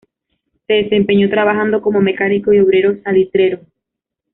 [0.65, 3.59] Se desempeñó trabajando como mecánico y obrero salitrero.